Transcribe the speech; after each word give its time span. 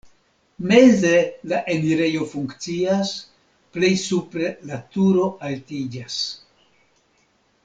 Meze 0.69 1.11
la 1.51 1.59
enirejo 1.73 2.29
funkcias, 2.31 3.11
plej 3.77 3.93
supre 4.07 4.51
la 4.71 4.83
turo 4.97 5.31
altiĝas. 5.51 6.21